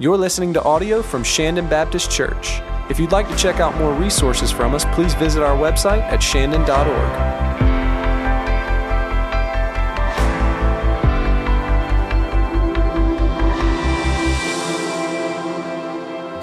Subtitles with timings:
[0.00, 2.60] You're listening to audio from Shandon Baptist Church.
[2.90, 6.20] If you'd like to check out more resources from us, please visit our website at
[6.20, 6.66] shandon.org.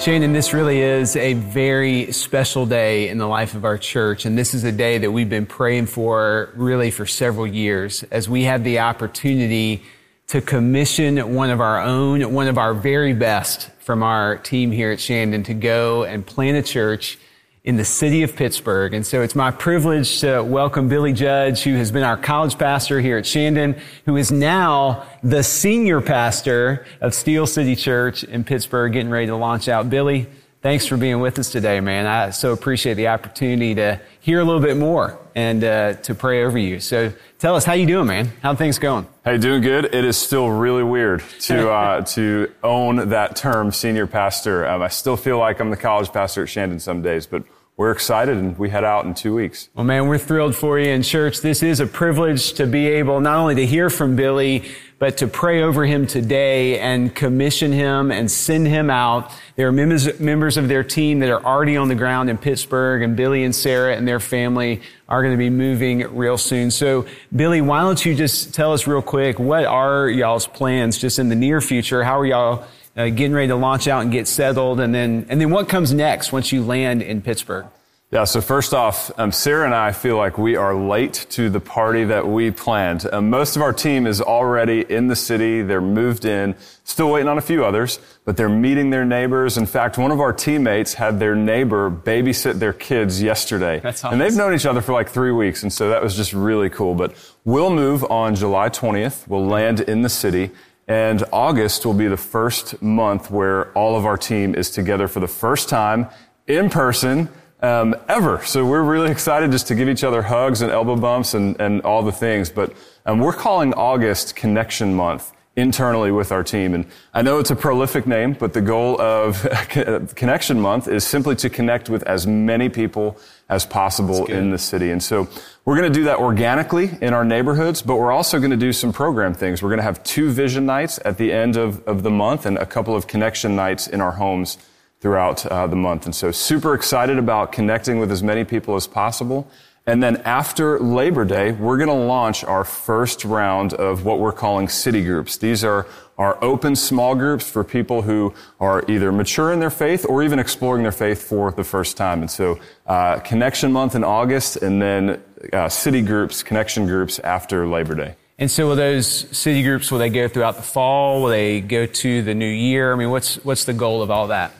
[0.01, 4.25] Shandon, this really is a very special day in the life of our church.
[4.25, 8.29] And this is a day that we've been praying for really for several years as
[8.29, 9.83] we have the opportunity
[10.31, 14.89] to commission one of our own, one of our very best from our team here
[14.89, 17.19] at Shandon to go and plant a church
[17.65, 18.93] in the city of Pittsburgh.
[18.93, 23.01] And so it's my privilege to welcome Billy Judge, who has been our college pastor
[23.01, 23.75] here at Shandon,
[24.05, 29.35] who is now the senior pastor of Steel City Church in Pittsburgh, getting ready to
[29.35, 29.89] launch out.
[29.89, 30.27] Billy,
[30.61, 32.05] thanks for being with us today, man.
[32.05, 36.43] I so appreciate the opportunity to hear a little bit more and uh, to pray
[36.43, 36.79] over you.
[36.79, 38.31] So tell us, how you doing, man?
[38.41, 39.07] How things going?
[39.23, 39.85] Hey, doing good.
[39.85, 44.67] It is still really weird to uh, to own that term, senior pastor.
[44.67, 47.43] Um, I still feel like I'm the college pastor at Shandon some days, but
[47.77, 49.69] we're excited and we head out in two weeks.
[49.73, 51.41] Well, man, we're thrilled for you in church.
[51.41, 54.65] This is a privilege to be able not only to hear from Billy,
[55.01, 59.31] but to pray over him today and commission him and send him out.
[59.55, 63.01] There are members, members of their team that are already on the ground in Pittsburgh
[63.01, 66.69] and Billy and Sarah and their family are going to be moving real soon.
[66.69, 71.17] So Billy, why don't you just tell us real quick, what are y'all's plans just
[71.17, 72.03] in the near future?
[72.03, 72.65] How are y'all
[72.95, 74.79] uh, getting ready to launch out and get settled?
[74.79, 77.65] And then, and then what comes next once you land in Pittsburgh?
[78.11, 81.61] Yeah, so first off, um, Sarah and I feel like we are late to the
[81.61, 83.07] party that we planned.
[83.09, 85.61] Um, most of our team is already in the city.
[85.61, 89.57] They're moved in, still waiting on a few others, but they're meeting their neighbors.
[89.57, 93.79] In fact, one of our teammates had their neighbor babysit their kids yesterday.
[93.79, 94.19] That's awesome.
[94.19, 96.69] And they've known each other for like three weeks, and so that was just really
[96.69, 96.95] cool.
[96.95, 99.25] But we'll move on July 20th.
[99.29, 100.51] We'll land in the city.
[100.85, 105.21] And August will be the first month where all of our team is together for
[105.21, 106.09] the first time
[106.45, 107.29] in person
[107.61, 108.43] um, ever.
[108.43, 111.81] So we're really excited just to give each other hugs and elbow bumps and, and
[111.81, 112.49] all the things.
[112.49, 112.73] But
[113.05, 116.73] um, we're calling August Connection Month internally with our team.
[116.73, 119.41] And I know it's a prolific name, but the goal of
[120.15, 123.17] Connection Month is simply to connect with as many people
[123.49, 124.91] as possible in the city.
[124.91, 125.27] And so
[125.65, 128.71] we're going to do that organically in our neighborhoods, but we're also going to do
[128.71, 129.61] some program things.
[129.61, 132.57] We're going to have two vision nights at the end of, of the month and
[132.57, 134.57] a couple of connection nights in our homes
[135.01, 136.05] throughout uh, the month.
[136.05, 139.49] And so super excited about connecting with as many people as possible.
[139.87, 144.31] And then after Labor Day, we're going to launch our first round of what we're
[144.31, 145.37] calling city groups.
[145.37, 145.87] These are
[146.19, 150.37] our open small groups for people who are either mature in their faith or even
[150.37, 152.21] exploring their faith for the first time.
[152.21, 155.19] And so, uh, connection month in August and then
[155.51, 158.15] uh, city groups, connection groups after Labor Day.
[158.37, 161.23] And so will those city groups, will they go throughout the fall?
[161.23, 162.93] Will they go to the new year?
[162.93, 164.51] I mean, what's, what's the goal of all that?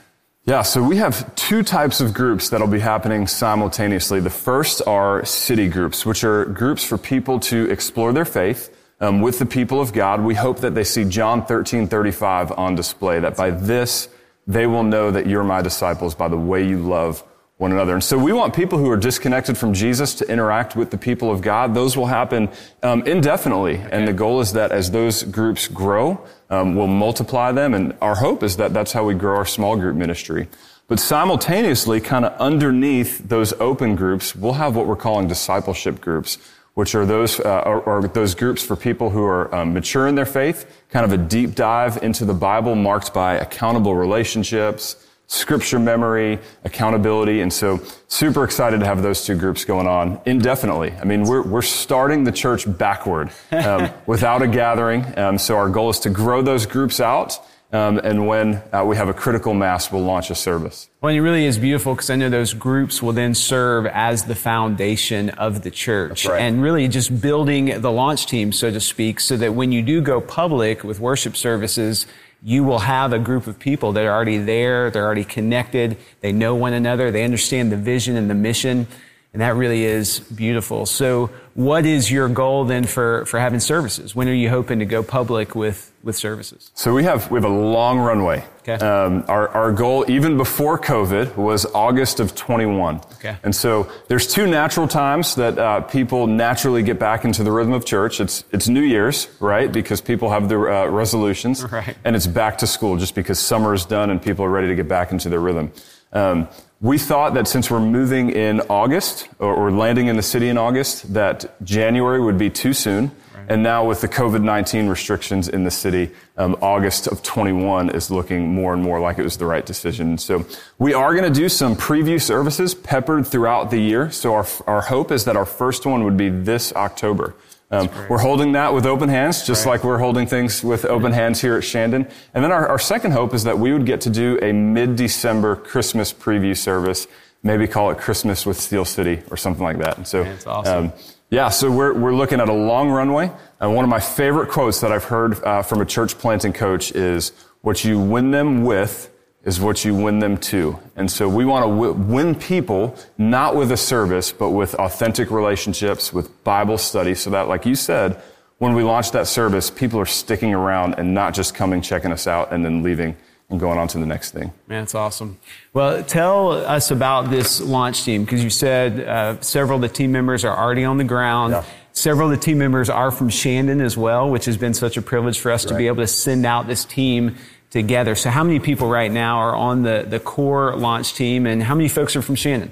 [0.44, 4.18] Yeah, so we have two types of groups that'll be happening simultaneously.
[4.18, 9.20] The first are city groups, which are groups for people to explore their faith um,
[9.20, 10.20] with the people of God.
[10.20, 14.08] We hope that they see John 13, 35 on display, that by this
[14.48, 17.22] they will know that you're my disciples by the way you love
[17.58, 17.94] one another.
[17.94, 21.30] And so we want people who are disconnected from Jesus to interact with the people
[21.30, 21.72] of God.
[21.72, 22.48] Those will happen
[22.82, 23.78] um, indefinitely.
[23.78, 23.88] Okay.
[23.92, 27.72] And the goal is that as those groups grow, um, we'll multiply them.
[27.72, 30.48] And our hope is that that's how we grow our small group ministry.
[30.86, 36.36] But simultaneously, kind of underneath those open groups, we'll have what we're calling discipleship groups,
[36.74, 40.26] which are those, uh, or, those groups for people who are um, mature in their
[40.26, 44.96] faith, kind of a deep dive into the Bible marked by accountable relationships,
[45.32, 47.40] scripture memory, accountability.
[47.40, 50.92] And so super excited to have those two groups going on indefinitely.
[50.92, 55.18] I mean, we're, we're starting the church backward um, without a gathering.
[55.18, 57.38] Um, so our goal is to grow those groups out.
[57.72, 60.90] Um, and when uh, we have a critical mass, we'll launch a service.
[61.00, 64.34] Well, it really is beautiful because I know those groups will then serve as the
[64.34, 66.42] foundation of the church right.
[66.42, 70.02] and really just building the launch team, so to speak, so that when you do
[70.02, 72.06] go public with worship services,
[72.42, 76.32] you will have a group of people that are already there, they're already connected, they
[76.32, 78.86] know one another, they understand the vision and the mission,
[79.32, 80.84] and that really is beautiful.
[80.84, 84.14] So, what is your goal then for, for having services?
[84.14, 86.70] When are you hoping to go public with with services?
[86.74, 88.44] So we have we have a long runway.
[88.60, 88.74] Okay.
[88.74, 92.96] Um, our our goal even before COVID was August of 21.
[93.14, 93.36] Okay.
[93.42, 97.72] And so there's two natural times that uh, people naturally get back into the rhythm
[97.72, 98.20] of church.
[98.20, 99.72] It's it's New Year's, right?
[99.72, 101.96] Because people have their uh, resolutions, right.
[102.04, 104.74] and it's back to school, just because summer is done and people are ready to
[104.74, 105.72] get back into their rhythm.
[106.12, 106.48] Um,
[106.82, 110.58] we thought that since we're moving in August or, or landing in the city in
[110.58, 113.12] August, that January would be too soon.
[113.34, 113.44] Right.
[113.50, 118.52] And now with the COVID-19 restrictions in the city, um, August of 21 is looking
[118.52, 120.18] more and more like it was the right decision.
[120.18, 120.44] So
[120.76, 124.10] we are going to do some preview services peppered throughout the year.
[124.10, 127.36] So our, our hope is that our first one would be this October.
[127.72, 129.72] Um, we're holding that with open hands, just right.
[129.72, 132.06] like we're holding things with open hands here at Shandon.
[132.34, 135.56] And then our, our second hope is that we would get to do a mid-December
[135.56, 137.08] Christmas preview service,
[137.42, 139.96] maybe call it Christmas with Steel City or something like that.
[139.96, 140.84] And so, That's awesome.
[140.86, 140.92] Um,
[141.30, 143.32] yeah, so we're, we're looking at a long runway.
[143.58, 146.92] And one of my favorite quotes that I've heard uh, from a church planting coach
[146.92, 147.32] is,
[147.62, 149.08] what you win them with
[149.44, 150.78] is what you win them to.
[150.94, 155.30] And so we want to w- win people, not with a service, but with authentic
[155.30, 158.22] relationships, with Bible study, so that, like you said,
[158.58, 162.28] when we launch that service, people are sticking around and not just coming, checking us
[162.28, 163.16] out, and then leaving
[163.50, 164.52] and going on to the next thing.
[164.68, 165.38] Man, it's awesome.
[165.74, 170.12] Well, tell us about this launch team, because you said uh, several of the team
[170.12, 171.52] members are already on the ground.
[171.52, 171.64] Yeah.
[171.92, 175.02] Several of the team members are from Shandon as well, which has been such a
[175.02, 175.72] privilege for us right.
[175.72, 177.36] to be able to send out this team
[177.72, 178.14] together.
[178.14, 181.74] So how many people right now are on the, the core launch team and how
[181.74, 182.70] many folks are from Shandon?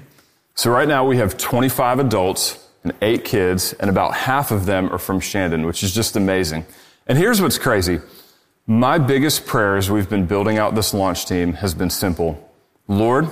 [0.53, 4.93] So right now we have 25 adults and eight kids and about half of them
[4.93, 6.67] are from Shandon, which is just amazing.
[7.07, 7.99] And here's what's crazy.
[8.67, 12.51] My biggest prayer as we've been building out this launch team has been simple.
[12.87, 13.27] Lord,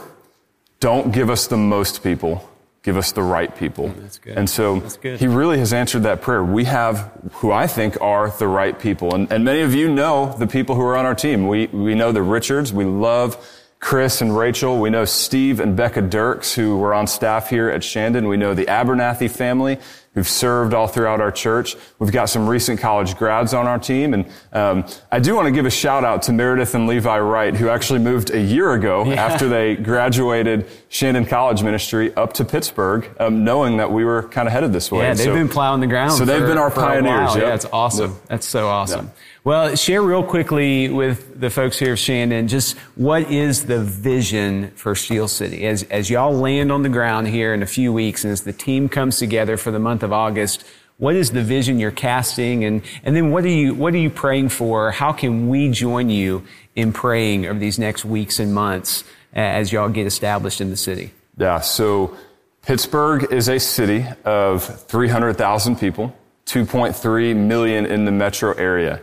[0.79, 2.48] don't give us the most people
[2.83, 3.89] give us the right people.
[3.89, 6.43] Mm, and so he really has answered that prayer.
[6.43, 9.13] We have who I think are the right people.
[9.13, 11.47] And, and many of you know the people who are on our team.
[11.47, 12.71] We, we know the Richards.
[12.71, 13.37] We love
[13.79, 14.79] Chris and Rachel.
[14.79, 18.27] We know Steve and Becca Dirks, who were on staff here at Shandon.
[18.27, 19.79] We know the Abernathy family
[20.13, 21.75] who've served all throughout our church.
[21.99, 24.13] We've got some recent college grads on our team.
[24.13, 27.55] And um, I do want to give a shout out to Meredith and Levi Wright,
[27.55, 29.23] who actually moved a year ago yeah.
[29.23, 34.47] after they graduated Shandon College Ministry up to Pittsburgh, um, knowing that we were kind
[34.47, 35.03] of headed this way.
[35.03, 36.13] Yeah, they've so, been plowing the ground.
[36.13, 37.35] So they've been our pioneers.
[37.35, 37.43] Yep.
[37.43, 38.11] Yeah, it's awesome.
[38.11, 38.21] Yep.
[38.27, 39.05] That's so awesome.
[39.05, 39.15] Yep.
[39.45, 44.71] Well, share real quickly with the folks here of Shandon, just what is the vision
[44.71, 45.65] for Steel City?
[45.65, 48.51] As, as y'all land on the ground here in a few weeks and as the
[48.51, 50.65] team comes together for the month of August,
[50.97, 52.65] what is the vision you're casting?
[52.65, 54.91] And, and then what are you, what are you praying for?
[54.91, 56.43] How can we join you
[56.75, 61.13] in praying over these next weeks and months as y'all get established in the city?
[61.37, 61.61] Yeah.
[61.61, 62.17] So
[62.63, 66.13] Pittsburgh is a city of 300,000 people,
[66.45, 68.99] 2.3 million in the metro area.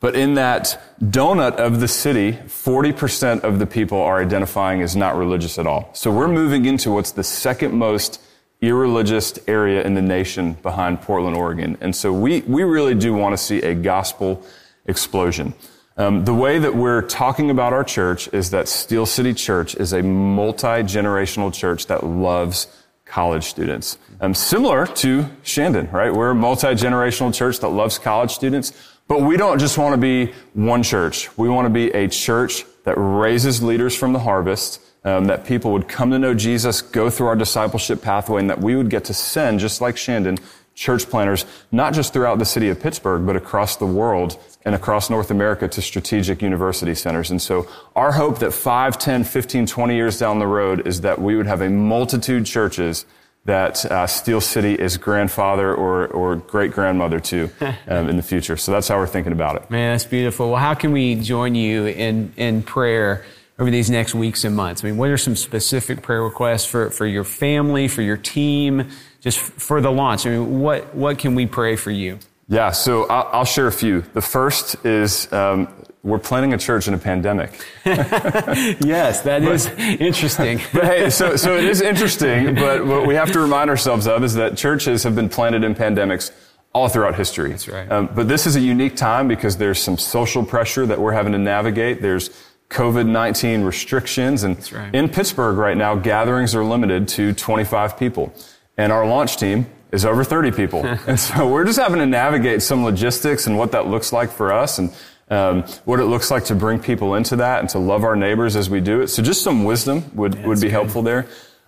[0.00, 5.16] But in that donut of the city, 40% of the people are identifying as not
[5.16, 5.90] religious at all.
[5.92, 8.20] So we're moving into what's the second most
[8.60, 11.76] irreligious area in the nation behind Portland, Oregon.
[11.80, 14.44] And so we, we really do want to see a gospel
[14.86, 15.54] explosion.
[15.96, 19.92] Um, the way that we're talking about our church is that Steel City Church is
[19.92, 22.68] a multi-generational church that loves
[23.04, 23.98] college students.
[24.20, 26.12] Um, similar to Shandon, right?
[26.12, 28.72] We're a multi-generational church that loves college students.
[29.08, 31.36] But we don't just want to be one church.
[31.38, 35.72] We want to be a church that raises leaders from the harvest, um, that people
[35.72, 39.04] would come to know Jesus, go through our discipleship pathway, and that we would get
[39.06, 40.36] to send, just like Shandon,
[40.74, 45.08] church planters, not just throughout the city of Pittsburgh, but across the world and across
[45.08, 47.30] North America to strategic university centers.
[47.30, 47.66] And so
[47.96, 51.46] our hope that 5, 10, 15, 20 years down the road is that we would
[51.46, 53.06] have a multitude churches
[53.48, 57.50] that uh, Steel City is grandfather or, or great grandmother to
[57.88, 58.58] um, in the future.
[58.58, 59.70] So that's how we're thinking about it.
[59.70, 60.50] Man, that's beautiful.
[60.50, 63.24] Well, how can we join you in, in prayer
[63.58, 64.84] over these next weeks and months?
[64.84, 68.90] I mean, what are some specific prayer requests for, for your family, for your team,
[69.22, 70.26] just for the launch?
[70.26, 72.18] I mean, what, what can we pray for you?
[72.50, 74.02] Yeah, so I'll, I'll share a few.
[74.12, 75.68] The first is um,
[76.02, 77.50] we're planning a church in a pandemic.
[77.84, 79.66] yes, that but, is
[80.00, 80.60] interesting.
[80.72, 84.22] but hey, so, so it is interesting, but what we have to remind ourselves of
[84.22, 86.30] is that churches have been planted in pandemics
[86.72, 87.50] all throughout history.
[87.50, 87.90] That's right.
[87.90, 91.32] Um, but this is a unique time because there's some social pressure that we're having
[91.32, 92.02] to navigate.
[92.02, 92.30] There's
[92.70, 94.44] COVID-19 restrictions.
[94.44, 94.94] And right.
[94.94, 98.32] in Pittsburgh right now, gatherings are limited to 25 people.
[98.76, 100.84] And our launch team is over 30 people.
[101.06, 104.52] and so we're just having to navigate some logistics and what that looks like for
[104.52, 104.78] us.
[104.78, 104.92] And
[105.30, 108.56] um, what it looks like to bring people into that and to love our neighbors
[108.56, 109.08] as we do it.
[109.08, 110.72] So just some wisdom would, yeah, would be good.
[110.72, 111.26] helpful there.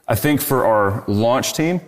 [0.09, 1.81] I think for our launch team,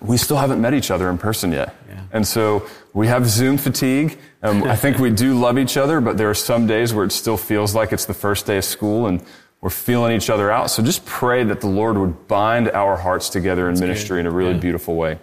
[0.00, 1.74] we still haven't met each other in person yet.
[1.88, 2.00] Yeah.
[2.12, 4.18] And so we have Zoom fatigue.
[4.42, 7.12] Um, I think we do love each other, but there are some days where it
[7.12, 9.22] still feels like it's the first day of school and
[9.60, 10.70] we're feeling each other out.
[10.70, 14.20] So just pray that the Lord would bind our hearts together in That's ministry good.
[14.20, 14.58] in a really yeah.
[14.58, 15.18] beautiful way.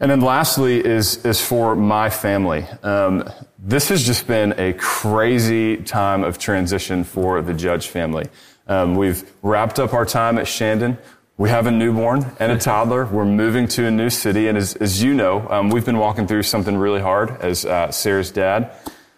[0.00, 2.64] And then lastly is, is for my family.
[2.84, 3.28] Um,
[3.58, 8.28] this has just been a crazy time of transition for the Judge family.
[8.68, 10.98] Um, we've wrapped up our time at Shandon.
[11.36, 13.06] We have a newborn and a toddler.
[13.06, 14.46] We're moving to a new city.
[14.46, 17.90] And as, as you know, um, we've been walking through something really hard as uh,
[17.90, 18.70] Sarah's dad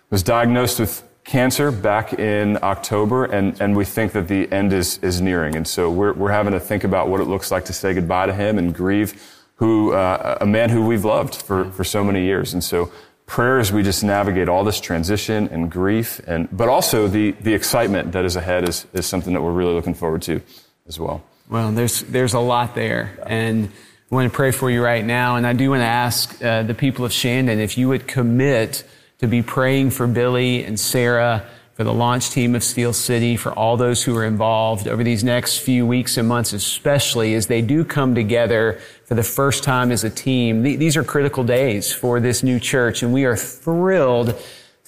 [0.09, 4.99] was diagnosed with cancer back in October, and, and we think that the end is,
[4.99, 5.57] is nearing.
[5.57, 8.27] And so we're, we're having to think about what it looks like to say goodbye
[8.27, 12.25] to him and grieve who, uh, a man who we've loved for, for so many
[12.25, 12.55] years.
[12.55, 12.91] And so
[13.27, 17.53] prayer as we just navigate all this transition and grief, and, but also the, the
[17.53, 20.41] excitement that is ahead is, is something that we're really looking forward to
[20.89, 21.23] as well.
[21.51, 23.19] Well, there's, there's a lot there.
[23.27, 23.67] And
[24.11, 25.37] I want to pray for you right now.
[25.37, 28.83] And I do want to ask uh, the people of Shandon if you would commit
[29.19, 31.45] to be praying for Billy and Sarah,
[31.81, 35.25] for the launch team of Steel City, for all those who are involved over these
[35.25, 39.91] next few weeks and months, especially as they do come together for the first time
[39.91, 40.63] as a team.
[40.63, 44.39] These are critical days for this new church, and we are thrilled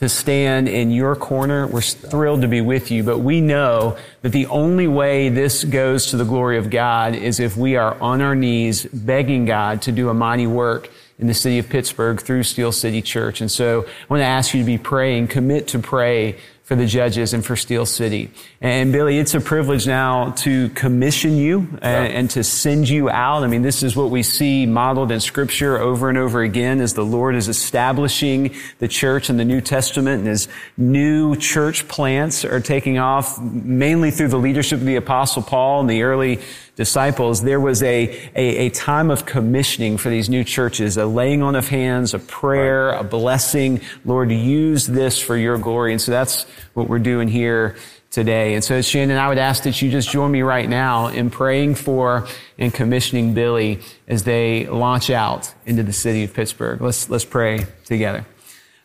[0.00, 1.66] to stand in your corner.
[1.66, 6.08] We're thrilled to be with you, but we know that the only way this goes
[6.10, 9.92] to the glory of God is if we are on our knees begging God to
[9.92, 13.40] do a mighty work in the city of Pittsburgh through Steel City Church.
[13.40, 16.86] And so I want to ask you to be praying, commit to pray for the
[16.86, 18.30] judges and for Steel City.
[18.60, 23.42] And Billy, it's a privilege now to commission you and, and, to send you out.
[23.42, 26.94] I mean, this is what we see modeled in scripture over and over again as
[26.94, 32.44] the Lord is establishing the church in the New Testament and as new church plants
[32.44, 36.40] are taking off mainly through the leadership of the apostle Paul and the early
[36.76, 41.42] disciples, there was a, a, a, time of commissioning for these new churches, a laying
[41.42, 43.80] on of hands, a prayer, a blessing.
[44.04, 45.92] Lord, use this for your glory.
[45.92, 47.76] And so that's what we're doing here
[48.10, 48.54] today.
[48.54, 51.74] And so Shandon, I would ask that you just join me right now in praying
[51.74, 52.26] for
[52.58, 56.80] and commissioning Billy as they launch out into the city of Pittsburgh.
[56.80, 58.26] Let's, let's pray together.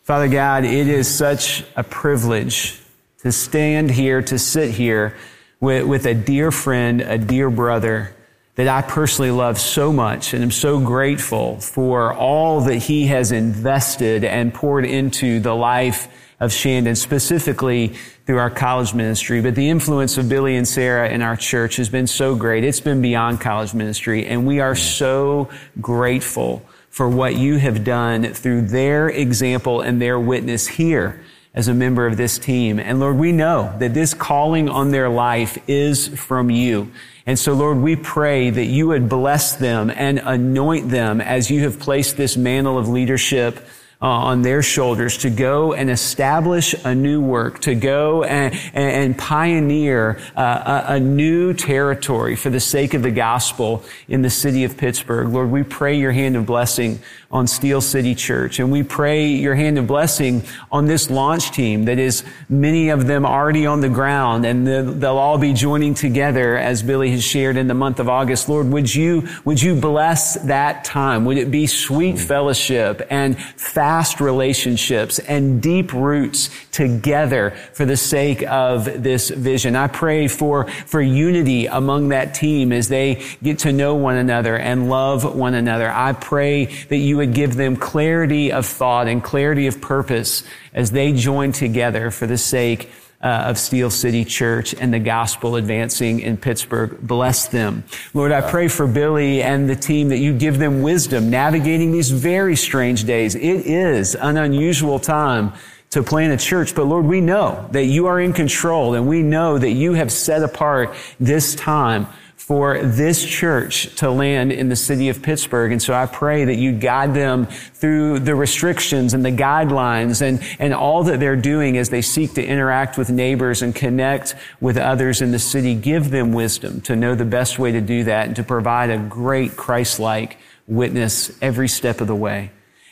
[0.02, 2.80] Father God, it is such a privilege
[3.18, 5.14] to stand here, to sit here
[5.60, 8.14] with, with a dear friend, a dear brother
[8.54, 13.30] that I personally love so much and am so grateful for all that he has
[13.30, 16.08] invested and poured into the life
[16.40, 17.94] of Shandon, specifically
[18.26, 19.40] through our college ministry.
[19.40, 22.64] But the influence of Billy and Sarah in our church has been so great.
[22.64, 24.26] It's been beyond college ministry.
[24.26, 25.48] And we are so
[25.80, 31.22] grateful for what you have done through their example and their witness here
[31.54, 32.78] as a member of this team.
[32.78, 36.90] And Lord, we know that this calling on their life is from you.
[37.26, 41.62] And so, Lord, we pray that you would bless them and anoint them as you
[41.64, 43.58] have placed this mantle of leadership
[44.00, 49.18] uh, on their shoulders to go and establish a new work, to go and, and
[49.18, 54.62] pioneer uh, a, a, new territory for the sake of the gospel in the city
[54.62, 55.28] of Pittsburgh.
[55.28, 58.58] Lord, we pray your hand of blessing on Steel City Church.
[58.58, 60.42] And we pray your hand of blessing
[60.72, 65.18] on this launch team that is many of them already on the ground and they'll
[65.18, 68.48] all be joining together as Billy has shared in the month of August.
[68.48, 71.26] Lord, would you, would you bless that time?
[71.26, 72.26] Would it be sweet mm.
[72.26, 79.76] fellowship and fast relationships and deep roots together for the sake of this vision?
[79.76, 84.56] I pray for, for unity among that team as they get to know one another
[84.56, 85.90] and love one another.
[85.90, 90.90] I pray that you would give them clarity of thought and clarity of purpose as
[90.90, 96.20] they join together for the sake uh, of Steel City Church and the gospel advancing
[96.20, 96.98] in Pittsburgh.
[97.00, 97.84] Bless them.
[98.14, 102.10] Lord, I pray for Billy and the team that you give them wisdom navigating these
[102.10, 103.34] very strange days.
[103.34, 105.52] It is an unusual time
[105.90, 109.22] to plant a church, but Lord, we know that you are in control and we
[109.22, 112.06] know that you have set apart this time
[112.48, 115.70] for this church to land in the city of Pittsburgh.
[115.70, 120.42] And so I pray that you guide them through the restrictions and the guidelines and,
[120.58, 124.78] and all that they're doing as they seek to interact with neighbors and connect with
[124.78, 125.74] others in the city.
[125.74, 128.96] Give them wisdom to know the best way to do that and to provide a
[128.96, 132.50] great Christ-like witness every step of the way.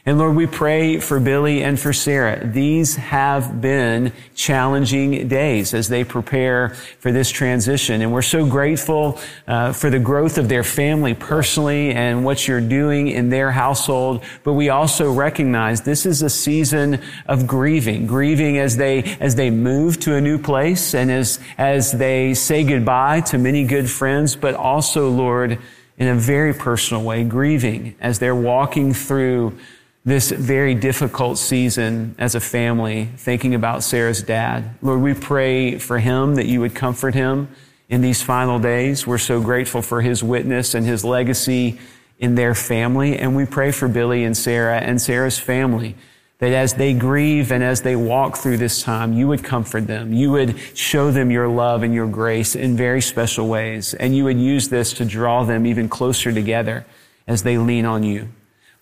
[0.08, 2.46] And Lord, we pray for Billy and for Sarah.
[2.46, 8.00] These have been challenging days as they prepare for this transition.
[8.00, 12.60] And we're so grateful uh, for the growth of their family personally and what you're
[12.60, 14.22] doing in their household.
[14.44, 19.50] But we also recognize this is a season of grieving, grieving as they, as they
[19.50, 24.36] move to a new place and as, as they say goodbye to many good friends,
[24.36, 25.58] but also, Lord,
[25.98, 29.58] in a very personal way, grieving as they're walking through
[30.06, 34.76] this very difficult season as a family, thinking about Sarah's dad.
[34.80, 37.48] Lord, we pray for him that you would comfort him
[37.88, 39.04] in these final days.
[39.04, 41.80] We're so grateful for his witness and his legacy
[42.20, 43.18] in their family.
[43.18, 45.96] And we pray for Billy and Sarah and Sarah's family
[46.38, 50.12] that as they grieve and as they walk through this time, you would comfort them.
[50.12, 53.92] You would show them your love and your grace in very special ways.
[53.92, 56.86] And you would use this to draw them even closer together
[57.26, 58.28] as they lean on you.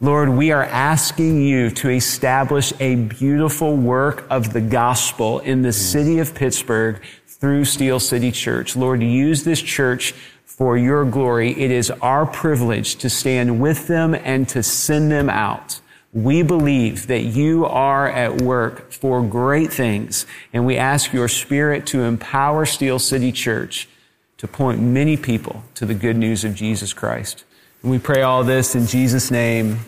[0.01, 5.73] Lord, we are asking you to establish a beautiful work of the gospel in the
[5.73, 8.75] city of Pittsburgh through Steel City Church.
[8.75, 10.13] Lord, use this church
[10.45, 11.53] for your glory.
[11.53, 15.81] It is our privilege to stand with them and to send them out.
[16.13, 21.87] We believe that you are at work for great things, and we ask your spirit
[21.89, 23.89] to empower Steel City Church
[24.39, 27.45] to point many people to the good news of Jesus Christ.
[27.85, 29.81] And we pray all this in Jesus' name.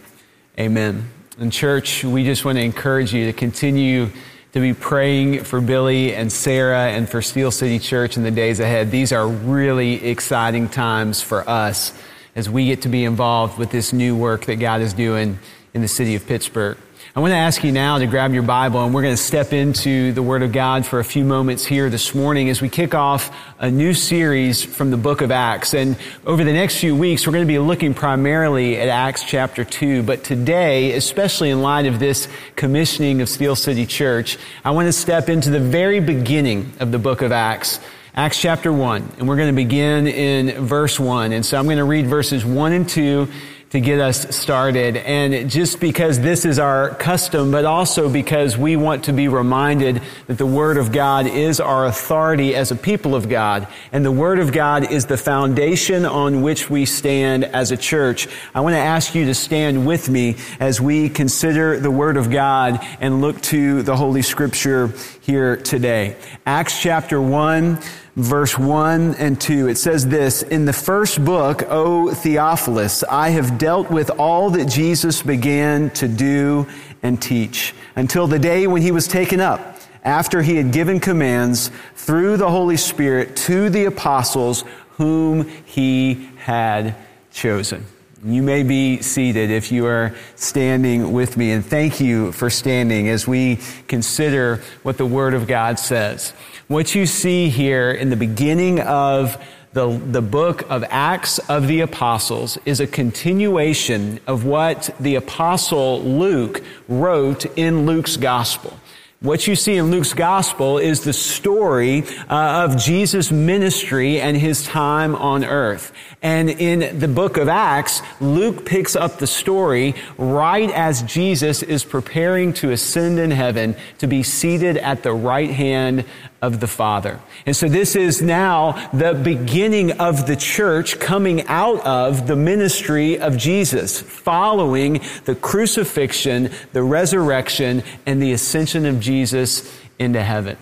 [0.60, 1.08] Amen.
[1.38, 4.10] And church, we just want to encourage you to continue
[4.52, 8.60] to be praying for Billy and Sarah and for Steel City Church in the days
[8.60, 8.90] ahead.
[8.90, 11.98] These are really exciting times for us
[12.34, 15.38] as we get to be involved with this new work that God is doing
[15.72, 16.76] in the city of Pittsburgh.
[17.16, 19.54] I want to ask you now to grab your Bible and we're going to step
[19.54, 22.94] into the Word of God for a few moments here this morning as we kick
[22.94, 25.72] off a new series from the book of Acts.
[25.72, 25.96] And
[26.26, 30.02] over the next few weeks, we're going to be looking primarily at Acts chapter 2.
[30.02, 34.92] But today, especially in light of this commissioning of Steel City Church, I want to
[34.92, 37.80] step into the very beginning of the book of Acts.
[38.14, 41.32] Acts chapter 1, and we're going to begin in verse 1.
[41.32, 43.26] And so I'm going to read verses 1 and 2
[43.70, 44.96] to get us started.
[44.96, 50.02] And just because this is our custom, but also because we want to be reminded
[50.28, 53.66] that the Word of God is our authority as a people of God.
[53.90, 58.28] And the Word of God is the foundation on which we stand as a church.
[58.54, 62.30] I want to ask you to stand with me as we consider the Word of
[62.30, 64.92] God and look to the Holy Scripture
[65.22, 66.16] here today.
[66.46, 67.80] Acts chapter 1
[68.16, 69.68] verse 1 and 2.
[69.68, 74.66] It says this, In the first book, O Theophilus, I have dealt with all that
[74.66, 76.66] Jesus began to do
[77.02, 81.70] and teach until the day when he was taken up, after he had given commands
[81.94, 84.64] through the Holy Spirit to the apostles
[84.96, 86.96] whom he had
[87.30, 87.84] chosen.
[88.24, 93.10] You may be seated if you are standing with me, and thank you for standing
[93.10, 93.58] as we
[93.88, 96.30] consider what the Word of God says.
[96.66, 99.36] What you see here in the beginning of
[99.74, 106.00] the, the book of Acts of the Apostles is a continuation of what the Apostle
[106.00, 108.80] Luke wrote in Luke's Gospel.
[109.20, 114.62] What you see in Luke's gospel is the story uh, of Jesus' ministry and his
[114.66, 115.90] time on earth.
[116.20, 121.82] And in the book of Acts, Luke picks up the story right as Jesus is
[121.82, 126.04] preparing to ascend in heaven to be seated at the right hand
[126.46, 127.20] of the Father.
[127.44, 133.18] And so this is now the beginning of the church coming out of the ministry
[133.18, 140.56] of Jesus, following the crucifixion, the resurrection, and the ascension of Jesus into heaven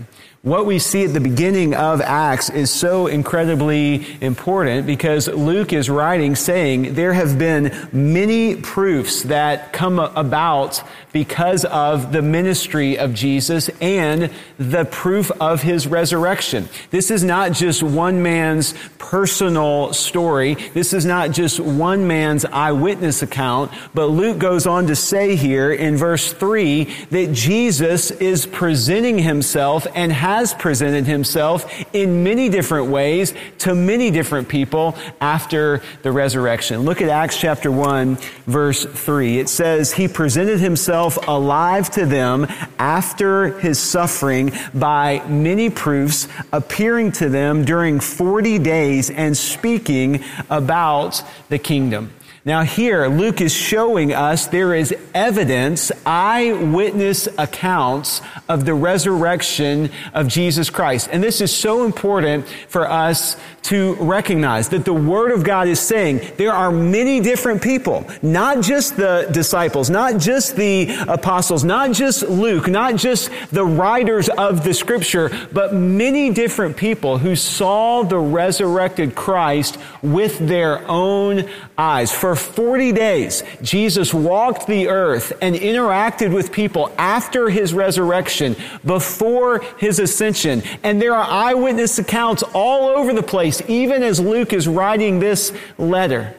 [0.44, 5.88] what we see at the beginning of Acts is so incredibly important because Luke is
[5.88, 13.14] writing saying there have been many proofs that come about because of the ministry of
[13.14, 16.68] Jesus and the proof of his resurrection.
[16.90, 20.56] This is not just one man's personal story.
[20.74, 25.72] This is not just one man's eyewitness account, but Luke goes on to say here
[25.72, 32.48] in verse three that Jesus is presenting himself and has has presented himself in many
[32.48, 36.80] different ways to many different people after the resurrection.
[36.80, 38.16] Look at Acts chapter 1
[38.46, 39.38] verse 3.
[39.38, 42.48] It says, He presented himself alive to them
[42.80, 51.22] after his suffering by many proofs, appearing to them during 40 days and speaking about
[51.48, 52.10] the kingdom.
[52.46, 60.28] Now here, Luke is showing us there is evidence, eyewitness accounts of the resurrection of
[60.28, 61.08] Jesus Christ.
[61.10, 65.80] And this is so important for us to recognize that the Word of God is
[65.80, 71.92] saying there are many different people, not just the disciples, not just the apostles, not
[71.92, 78.02] just Luke, not just the writers of the scripture, but many different people who saw
[78.02, 82.12] the resurrected Christ with their own eyes.
[82.12, 89.60] For 40 days, Jesus walked the earth and interacted with people after his resurrection, before
[89.78, 90.62] his ascension.
[90.82, 95.52] And there are eyewitness accounts all over the place, even as Luke is writing this
[95.78, 96.34] letter,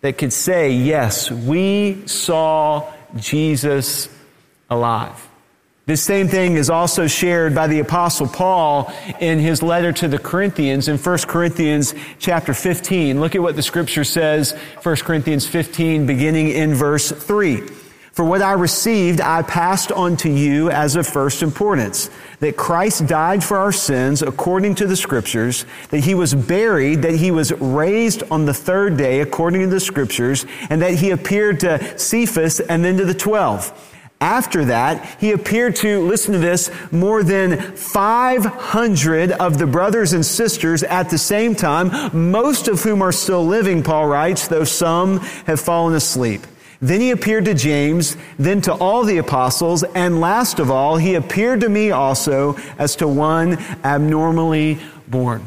[0.00, 4.08] that could say, yes, we saw Jesus
[4.68, 5.29] alive.
[5.86, 10.18] This same thing is also shared by the apostle Paul in his letter to the
[10.18, 13.20] Corinthians in 1 Corinthians chapter 15.
[13.20, 17.62] Look at what the scripture says, 1 Corinthians 15 beginning in verse 3.
[18.12, 23.06] For what I received, I passed on to you as of first importance, that Christ
[23.06, 27.52] died for our sins according to the scriptures, that he was buried, that he was
[27.52, 32.60] raised on the third day according to the scriptures, and that he appeared to Cephas
[32.60, 33.72] and then to the twelve.
[34.20, 40.26] After that, he appeared to, listen to this, more than 500 of the brothers and
[40.26, 45.20] sisters at the same time, most of whom are still living, Paul writes, though some
[45.46, 46.46] have fallen asleep.
[46.82, 51.14] Then he appeared to James, then to all the apostles, and last of all, he
[51.14, 54.78] appeared to me also as to one abnormally
[55.08, 55.46] born.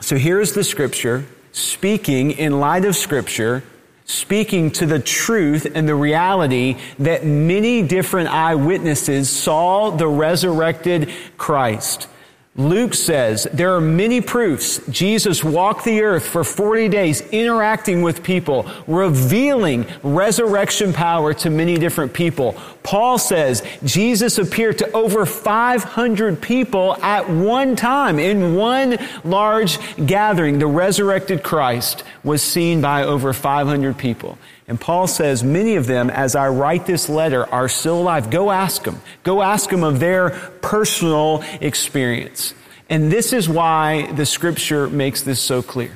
[0.00, 3.62] So here's the scripture speaking in light of scripture,
[4.04, 12.08] speaking to the truth and the reality that many different eyewitnesses saw the resurrected Christ.
[12.56, 14.80] Luke says there are many proofs.
[14.86, 21.76] Jesus walked the earth for 40 days interacting with people, revealing resurrection power to many
[21.76, 22.54] different people.
[22.84, 30.60] Paul says Jesus appeared to over 500 people at one time in one large gathering.
[30.60, 34.38] The resurrected Christ was seen by over 500 people.
[34.66, 38.30] And Paul says, many of them, as I write this letter, are still alive.
[38.30, 39.00] Go ask them.
[39.22, 40.30] Go ask them of their
[40.62, 42.54] personal experience.
[42.88, 45.92] And this is why the scripture makes this so clear.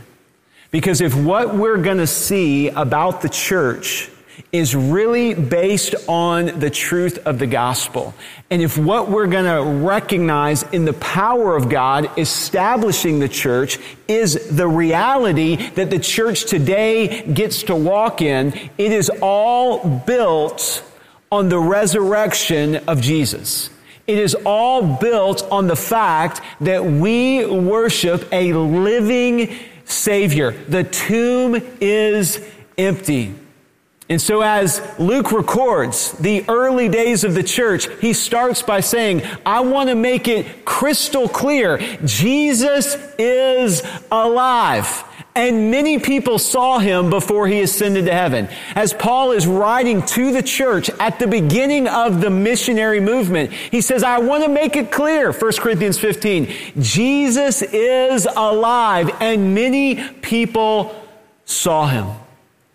[0.70, 4.10] Because if what we're going to see about the church
[4.50, 8.14] is really based on the truth of the gospel.
[8.50, 13.78] And if what we're going to recognize in the power of God establishing the church
[14.06, 20.82] is the reality that the church today gets to walk in, it is all built
[21.30, 23.68] on the resurrection of Jesus.
[24.06, 30.52] It is all built on the fact that we worship a living Savior.
[30.52, 32.42] The tomb is
[32.78, 33.34] empty.
[34.10, 39.22] And so as Luke records the early days of the church, he starts by saying,
[39.44, 41.76] I want to make it crystal clear.
[42.04, 45.04] Jesus is alive.
[45.34, 48.48] And many people saw him before he ascended to heaven.
[48.74, 53.82] As Paul is writing to the church at the beginning of the missionary movement, he
[53.82, 56.48] says, I want to make it clear, 1 Corinthians 15,
[56.80, 61.06] Jesus is alive and many people
[61.44, 62.27] saw him.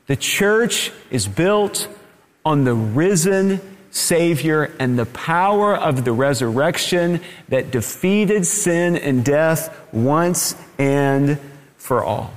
[0.07, 1.87] The church is built
[2.45, 3.61] on the risen
[3.91, 11.39] Savior and the power of the resurrection that defeated sin and death once and
[11.77, 12.33] for all.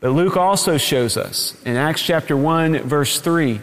[0.00, 3.60] But Luke also shows us in Acts chapter 1, verse 3,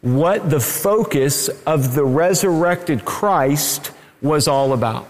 [0.00, 5.06] what the focus of the resurrected Christ was all about.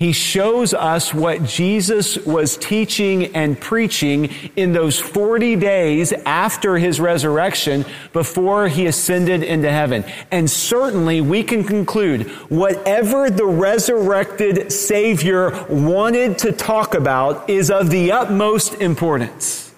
[0.00, 6.98] He shows us what Jesus was teaching and preaching in those 40 days after his
[6.98, 7.84] resurrection
[8.14, 10.06] before he ascended into heaven.
[10.30, 17.90] And certainly we can conclude whatever the resurrected Savior wanted to talk about is of
[17.90, 19.74] the utmost importance.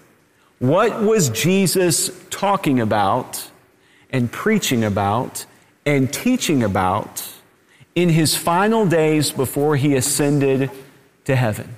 [0.60, 3.50] What was Jesus talking about
[4.10, 5.46] and preaching about
[5.84, 7.28] and teaching about
[7.94, 10.70] in his final days before he ascended
[11.24, 11.74] to heaven.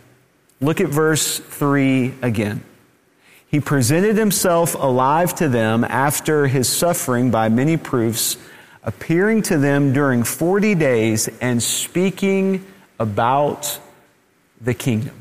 [0.60, 2.62] Look at verse 3 again.
[3.48, 8.36] He presented himself alive to them after his suffering by many proofs,
[8.82, 12.64] appearing to them during 40 days and speaking
[12.98, 13.78] about
[14.60, 15.14] the kingdom.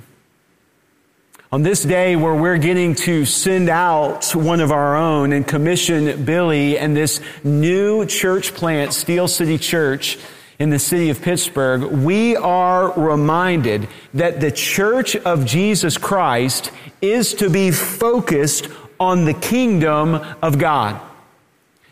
[1.52, 6.26] On this day where we're getting to send out one of our own and commission
[6.26, 10.18] Billy and this new church plant, Steel City Church,
[10.60, 17.34] in the city of Pittsburgh, we are reminded that the church of Jesus Christ is
[17.36, 18.68] to be focused
[19.00, 21.02] on the kingdom of God.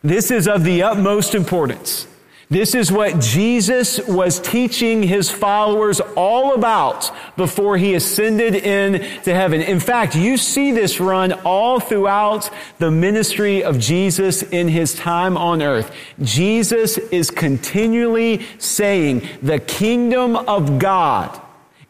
[0.03, 2.07] This is of the utmost importance.
[2.51, 9.61] This is what Jesus was teaching his followers all about before he ascended into heaven.
[9.61, 15.37] In fact, you see this run all throughout the ministry of Jesus in his time
[15.37, 15.95] on earth.
[16.21, 21.41] Jesus is continually saying the kingdom of God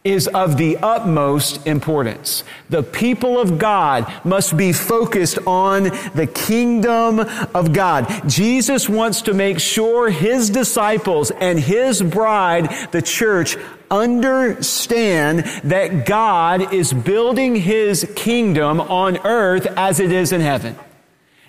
[0.04, 2.44] is of the utmost importance.
[2.70, 5.84] The people of God must be focused on
[6.16, 7.20] the kingdom
[7.54, 8.28] of God.
[8.28, 13.58] Jesus wants to make sure his disciples and his bride, the church,
[13.92, 20.76] understand that God is building his kingdom on earth as it is in heaven.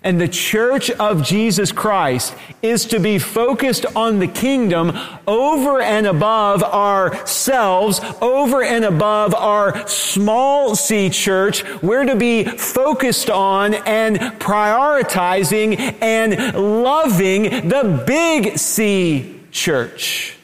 [0.04, 6.08] And the church of Jesus Christ is to be focused on the kingdom over and
[6.08, 11.64] above ourselves, over and above our small c church.
[11.82, 20.36] We're to be focused on and prioritizing and loving the big C church.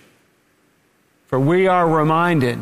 [1.26, 2.60] For we are reminded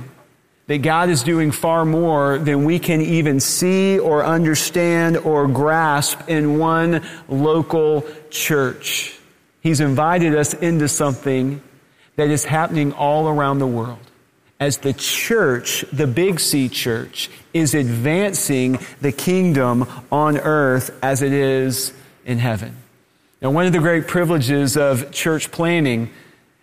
[0.67, 6.29] that God is doing far more than we can even see or understand or grasp
[6.29, 9.19] in one local church.
[9.61, 11.63] He's invited us into something
[12.17, 13.99] that is happening all around the world.
[14.59, 21.33] As the church, the Big C church, is advancing the kingdom on earth as it
[21.33, 21.93] is
[22.25, 22.75] in heaven.
[23.43, 26.11] Now, one of the great privileges of church planting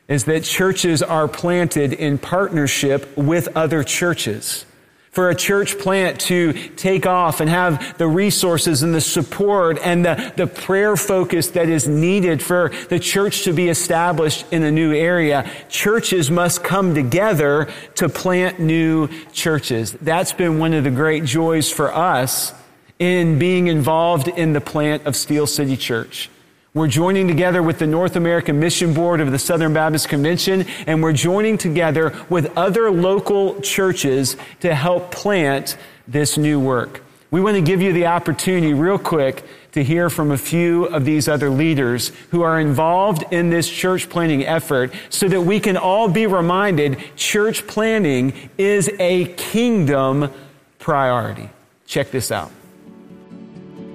[0.08, 4.66] is that churches are planted in partnership with other churches.
[5.12, 10.04] For a church plant to take off and have the resources and the support and
[10.04, 14.72] the, the prayer focus that is needed for the church to be established in a
[14.72, 19.92] new area, churches must come together to plant new churches.
[20.02, 22.52] That's been one of the great joys for us
[22.98, 26.32] in being involved in the plant of Steel City Church.
[26.76, 31.04] We're joining together with the North American Mission Board of the Southern Baptist Convention, and
[31.04, 37.04] we're joining together with other local churches to help plant this new work.
[37.30, 41.06] We want to give you the opportunity, real quick, to hear from a few of
[41.06, 45.78] these other leaders who are involved in this church planting effort so that we can
[45.78, 50.32] all be reminded church planting is a kingdom
[50.80, 51.52] priority.
[51.86, 52.52] Check this out.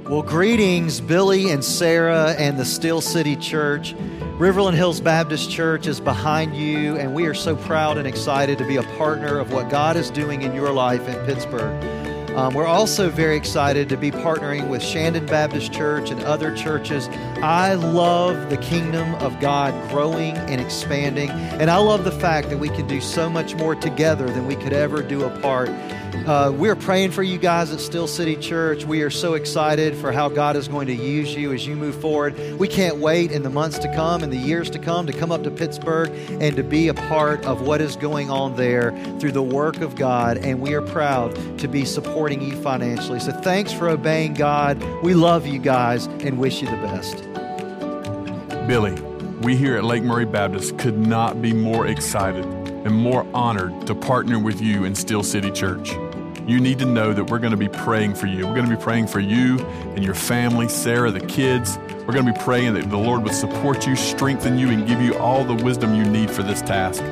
[0.08, 3.94] Well, greetings, Billy and Sarah and the Steel City Church.
[4.38, 8.66] Riverland Hills Baptist Church is behind you, and we are so proud and excited to
[8.66, 11.84] be a partner of what God is doing in your life in Pittsburgh.
[12.38, 17.08] Um, we're also very excited to be partnering with Shandon Baptist Church and other churches.
[17.42, 22.58] I love the kingdom of God growing and expanding, and I love the fact that
[22.58, 25.68] we can do so much more together than we could ever do apart.
[26.14, 28.84] Uh, we're praying for you guys at Steel City Church.
[28.84, 31.98] We are so excited for how God is going to use you as you move
[32.00, 32.38] forward.
[32.58, 35.32] We can't wait in the months to come and the years to come to come
[35.32, 39.32] up to Pittsburgh and to be a part of what is going on there through
[39.32, 40.38] the work of God.
[40.38, 43.20] And we are proud to be supporting you financially.
[43.20, 44.82] So thanks for obeying God.
[45.02, 47.24] We love you guys and wish you the best.
[48.66, 48.92] Billy,
[49.40, 53.94] we here at Lake Murray Baptist could not be more excited and more honored to
[53.94, 55.90] partner with you in Steel City Church
[56.48, 58.46] you need to know that we're going to be praying for you.
[58.46, 59.58] We're going to be praying for you
[59.94, 61.76] and your family, Sarah, the kids.
[61.76, 65.02] We're going to be praying that the Lord would support you, strengthen you, and give
[65.02, 67.02] you all the wisdom you need for this task.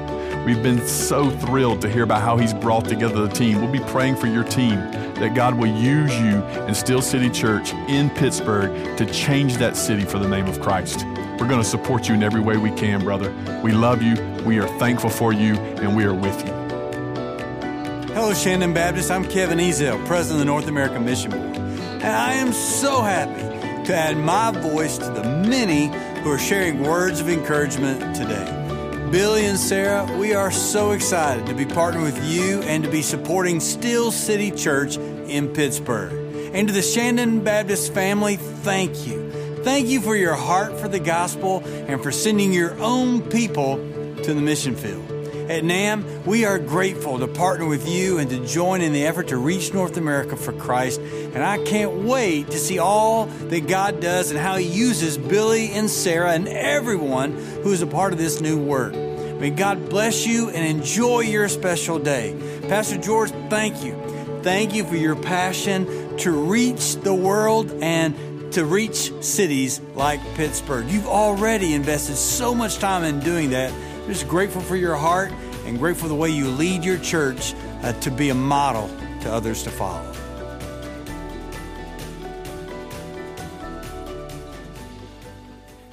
[0.46, 3.61] We've been so thrilled to hear about how He's brought together the team.
[3.61, 4.76] We'll be praying for your team
[5.16, 10.07] that God will use you in Steel City Church in Pittsburgh to change that city
[10.07, 11.05] for the name of Christ.
[11.38, 13.35] We're going to support you in every way we can, brother.
[13.62, 14.36] We love you.
[14.46, 16.52] We are thankful for you, and we are with you.
[18.14, 19.11] Hello, Shandon Baptist.
[19.11, 21.56] I'm Kevin Ezell, President of the North American Mission Board.
[21.56, 23.42] And I am so happy
[23.88, 25.88] to add my voice to the many
[26.20, 29.09] who are sharing words of encouragement today.
[29.11, 33.02] Billy and Sarah, we are so excited to be partnering with you and to be
[33.02, 36.12] supporting Steel City Church in Pittsburgh.
[36.54, 39.26] And to the Shandon Baptist family, thank you.
[39.64, 43.94] Thank you for your heart for the gospel and for sending your own people
[44.26, 45.08] to the mission field.
[45.48, 49.28] At NAM, we are grateful to partner with you and to join in the effort
[49.28, 51.00] to reach North America for Christ.
[51.00, 55.70] And I can't wait to see all that God does and how He uses Billy
[55.70, 58.94] and Sarah and everyone who is a part of this new work.
[58.94, 62.34] May God bless you and enjoy your special day.
[62.62, 63.94] Pastor George, thank you.
[64.42, 70.88] Thank you for your passion to reach the world and to reach cities like Pittsburgh.
[70.88, 73.72] You've already invested so much time in doing that
[74.06, 75.32] Just grateful for your heart
[75.64, 78.88] and grateful the way you lead your church uh, to be a model
[79.22, 80.12] to others to follow.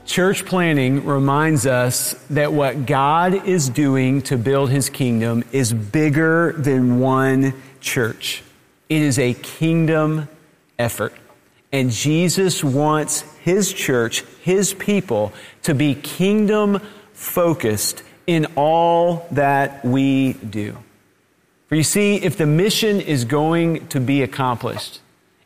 [0.06, 6.54] Church planting reminds us that what God is doing to build his kingdom is bigger
[6.56, 8.44] than one church.
[8.90, 10.30] It is a kingdom
[10.78, 11.16] effort.
[11.72, 16.80] And Jesus wants his church, his people, to be kingdom
[17.14, 20.78] focused in all that we do.
[21.68, 25.02] For you see, if the mission is going to be accomplished,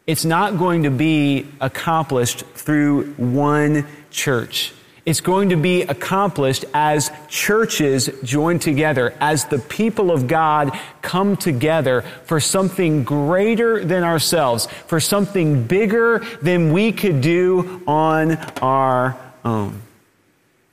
[0.06, 4.74] it's not going to be accomplished through one church.
[5.06, 11.38] It's going to be accomplished as churches join together, as the people of God come
[11.38, 19.18] together for something greater than ourselves, for something bigger than we could do on our
[19.46, 19.82] own.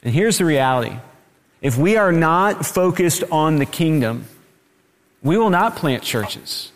[0.05, 0.97] And here's the reality.
[1.63, 4.27] If we are not focused on the kingdom,
[5.23, 6.71] we will not plant churches.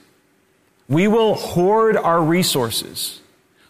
[0.89, 3.21] We will hoard our resources.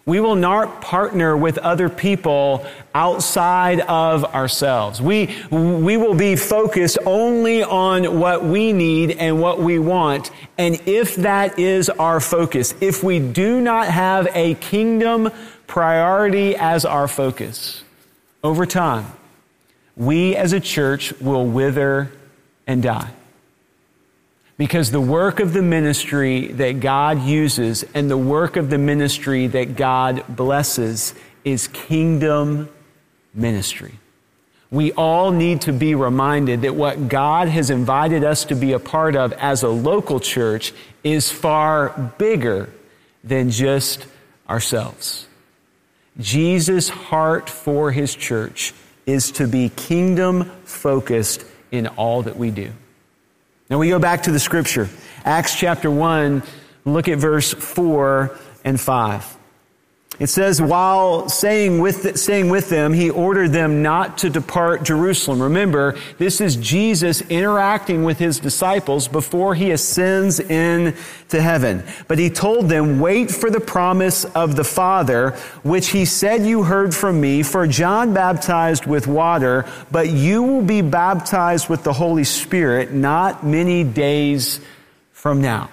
[0.06, 5.02] We will not partner with other people outside of ourselves.
[5.02, 10.30] We, we will be focused only on what we need and what we want.
[10.56, 15.30] And if that is our focus, if we do not have a kingdom
[15.66, 17.82] priority as our focus,
[18.42, 19.12] over time,
[19.98, 22.10] we as a church will wither
[22.66, 23.10] and die.
[24.56, 29.48] Because the work of the ministry that God uses and the work of the ministry
[29.48, 32.68] that God blesses is kingdom
[33.34, 33.94] ministry.
[34.70, 38.78] We all need to be reminded that what God has invited us to be a
[38.78, 42.68] part of as a local church is far bigger
[43.24, 44.06] than just
[44.48, 45.26] ourselves.
[46.20, 48.74] Jesus' heart for his church
[49.08, 52.70] is to be kingdom focused in all that we do.
[53.70, 54.90] Now we go back to the scripture.
[55.24, 56.42] Acts chapter 1,
[56.84, 59.37] look at verse 4 and 5.
[60.18, 65.40] It says, while saying with, saying with them, he ordered them not to depart Jerusalem.
[65.40, 70.96] Remember, this is Jesus interacting with his disciples before he ascends into
[71.30, 71.84] heaven.
[72.08, 75.30] But he told them, wait for the promise of the Father,
[75.62, 80.62] which he said you heard from me, for John baptized with water, but you will
[80.62, 84.60] be baptized with the Holy Spirit not many days
[85.12, 85.70] from now.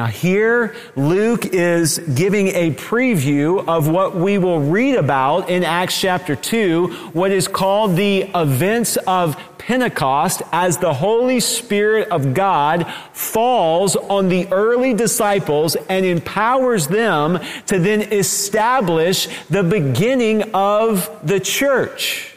[0.00, 6.00] Now, here, Luke is giving a preview of what we will read about in Acts
[6.00, 12.90] chapter 2, what is called the events of Pentecost as the Holy Spirit of God
[13.12, 21.40] falls on the early disciples and empowers them to then establish the beginning of the
[21.40, 22.34] church.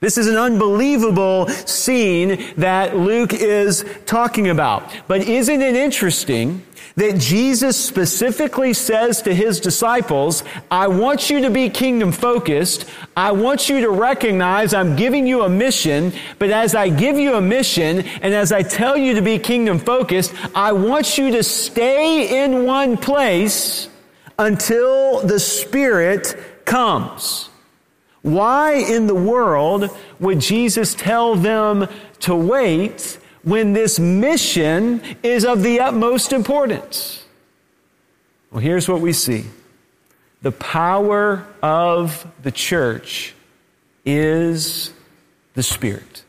[0.00, 4.90] This is an unbelievable scene that Luke is talking about.
[5.08, 6.62] But isn't it interesting
[6.96, 12.84] that Jesus specifically says to his disciples, I want you to be kingdom focused.
[13.16, 17.34] I want you to recognize I'm giving you a mission, but as I give you
[17.34, 21.42] a mission and as I tell you to be kingdom focused, I want you to
[21.42, 23.88] stay in one place
[24.38, 27.50] until the Spirit comes.
[28.22, 31.88] Why in the world would Jesus tell them
[32.20, 37.24] to wait when this mission is of the utmost importance?
[38.50, 39.44] Well, here's what we see.
[40.42, 43.34] The power of the church
[44.04, 44.92] is
[45.54, 46.24] the Spirit.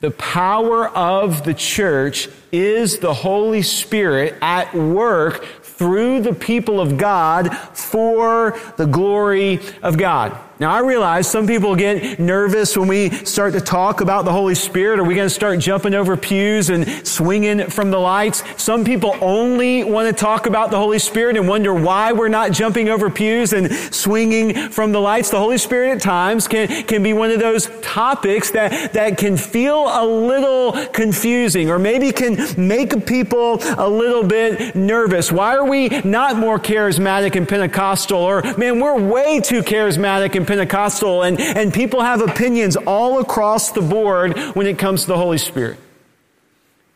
[0.00, 6.98] The power of the church is the Holy Spirit at work through the people of
[6.98, 10.38] God for the glory of God.
[10.58, 14.54] Now I realize some people get nervous when we start to talk about the Holy
[14.54, 14.98] Spirit.
[14.98, 18.42] Are we going to start jumping over pews and swinging from the lights?
[18.56, 22.52] Some people only want to talk about the Holy Spirit and wonder why we're not
[22.52, 25.28] jumping over pews and swinging from the lights.
[25.28, 29.36] The Holy Spirit at times can, can be one of those topics that, that can
[29.36, 35.30] feel a little confusing or maybe can make people a little bit nervous.
[35.30, 38.18] Why are we not more charismatic and Pentecostal?
[38.18, 43.82] Or man, we're way too charismatic Pentecostal, and, and people have opinions all across the
[43.82, 45.78] board when it comes to the Holy Spirit.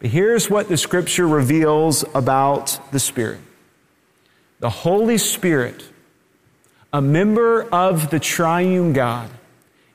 [0.00, 3.40] But here's what the scripture reveals about the Spirit
[4.60, 5.84] the Holy Spirit,
[6.92, 9.30] a member of the triune God,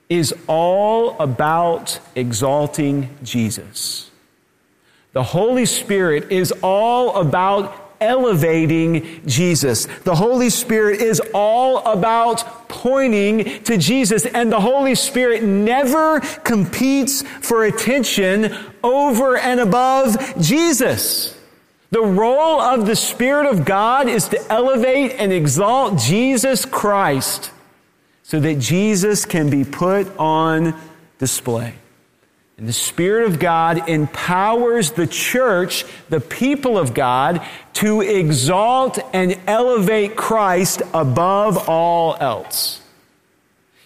[0.09, 4.09] is all about exalting Jesus.
[5.13, 9.85] The Holy Spirit is all about elevating Jesus.
[10.03, 17.21] The Holy Spirit is all about pointing to Jesus, and the Holy Spirit never competes
[17.41, 21.37] for attention over and above Jesus.
[21.91, 27.51] The role of the Spirit of God is to elevate and exalt Jesus Christ
[28.23, 30.73] so that Jesus can be put on
[31.19, 31.75] display.
[32.57, 39.37] And the Spirit of God empowers the church, the people of God, to exalt and
[39.45, 42.81] elevate Christ above all else.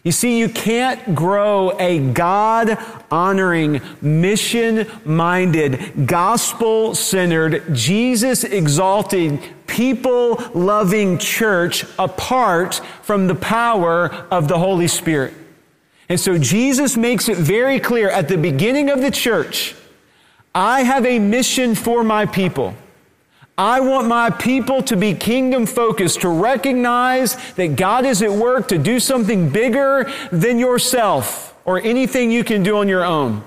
[0.04, 2.78] You see, you can't grow a God
[3.12, 14.48] honoring, mission minded, gospel centered, Jesus exalting, people loving church apart from the power of
[14.48, 15.34] the Holy Spirit.
[16.10, 19.76] And so Jesus makes it very clear at the beginning of the church
[20.54, 22.74] I have a mission for my people.
[23.56, 28.70] I want my people to be kingdom focused, to recognize that God is at work
[28.70, 33.44] to do something bigger than yourself or anything you can do on your own.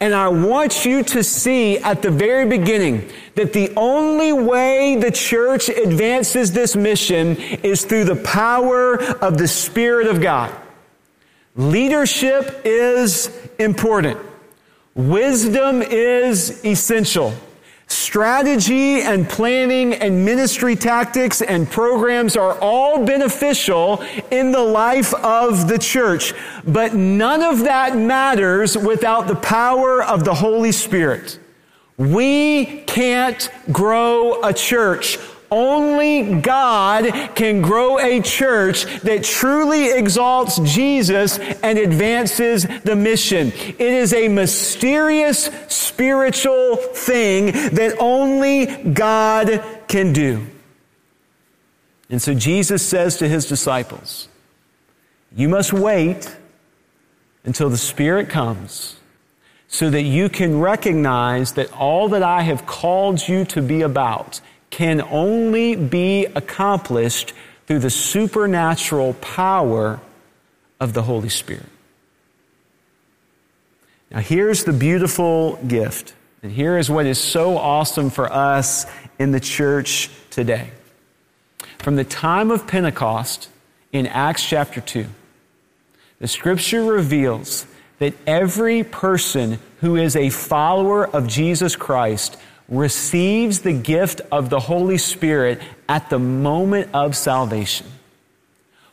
[0.00, 5.12] And I want you to see at the very beginning that the only way the
[5.12, 10.52] church advances this mission is through the power of the Spirit of God.
[11.54, 14.18] Leadership is important.
[14.94, 17.34] Wisdom is essential.
[17.88, 25.68] Strategy and planning and ministry tactics and programs are all beneficial in the life of
[25.68, 26.32] the church,
[26.66, 31.38] but none of that matters without the power of the Holy Spirit.
[31.98, 35.18] We can't grow a church
[35.52, 43.48] only God can grow a church that truly exalts Jesus and advances the mission.
[43.48, 50.46] It is a mysterious spiritual thing that only God can do.
[52.08, 54.28] And so Jesus says to his disciples,
[55.34, 56.34] You must wait
[57.44, 58.96] until the Spirit comes
[59.68, 64.40] so that you can recognize that all that I have called you to be about
[64.72, 67.34] can only be accomplished
[67.66, 70.00] through the supernatural power
[70.80, 71.66] of the Holy Spirit.
[74.10, 76.14] Now, here's the beautiful gift.
[76.42, 78.86] And here is what is so awesome for us
[79.18, 80.70] in the church today.
[81.78, 83.48] From the time of Pentecost
[83.92, 85.06] in Acts chapter 2,
[86.18, 87.66] the scripture reveals
[87.98, 92.36] that every person who is a follower of Jesus Christ
[92.72, 97.86] receives the gift of the Holy Spirit at the moment of salvation.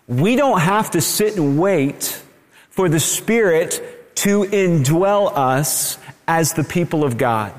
[0.05, 2.21] We don't have to sit and wait
[2.69, 7.53] for the Spirit to indwell us as the people of God.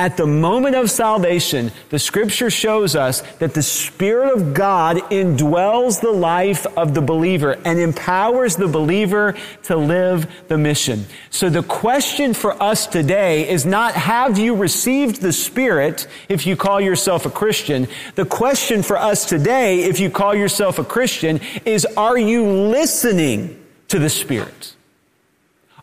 [0.00, 6.00] At the moment of salvation, the scripture shows us that the Spirit of God indwells
[6.00, 11.04] the life of the believer and empowers the believer to live the mission.
[11.28, 16.56] So the question for us today is not have you received the Spirit if you
[16.56, 17.86] call yourself a Christian?
[18.14, 23.62] The question for us today, if you call yourself a Christian, is are you listening
[23.88, 24.76] to the Spirit?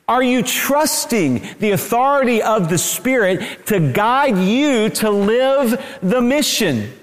[0.08, 6.94] Are you trusting the authority of the Spirit to guide you to live the mission?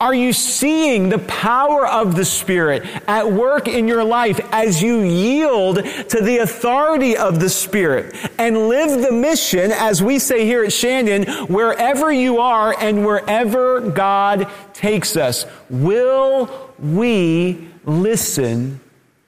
[0.00, 5.02] Are you seeing the power of the Spirit at work in your life as you
[5.02, 10.64] yield to the authority of the Spirit and live the mission, as we say here
[10.64, 15.46] at Shandon, wherever you are and wherever God takes us?
[15.70, 18.80] Will we listen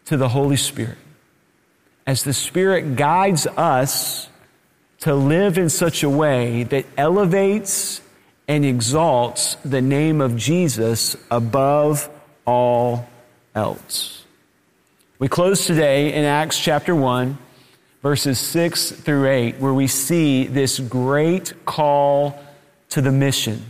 [0.07, 0.99] to the Holy Spirit?
[2.07, 4.29] As the Spirit guides us
[5.01, 8.01] to live in such a way that elevates
[8.49, 12.09] and exalts the name of Jesus above
[12.45, 13.09] all
[13.55, 14.25] else.
[15.19, 17.39] We close today in Acts chapter 1,
[18.03, 22.39] verses 6 through 8, where we see this great call
[22.91, 23.65] to the mission.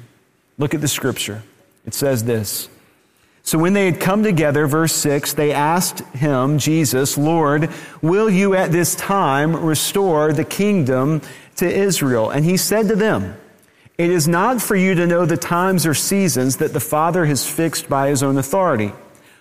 [0.58, 1.42] Look at the scripture.
[1.86, 2.68] It says this.
[3.46, 7.70] So when they had come together, verse 6, they asked him, Jesus, Lord,
[8.02, 11.22] will you at this time restore the kingdom
[11.54, 12.28] to Israel?
[12.28, 13.36] And he said to them,
[13.98, 17.48] It is not for you to know the times or seasons that the Father has
[17.48, 18.92] fixed by his own authority,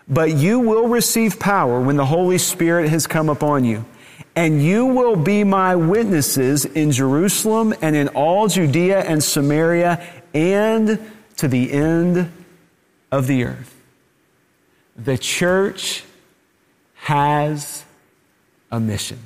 [0.07, 3.85] but you will receive power when the Holy Spirit has come upon you.
[4.35, 9.99] And you will be my witnesses in Jerusalem and in all Judea and Samaria
[10.35, 11.01] and
[11.37, 12.31] to the end
[13.11, 13.74] of the earth.
[14.95, 16.03] The church
[16.95, 17.83] has
[18.71, 19.19] a mission.